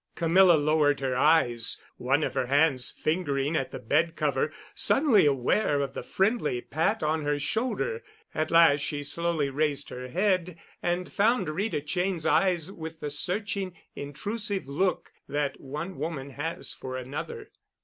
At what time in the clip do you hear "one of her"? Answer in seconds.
1.97-2.47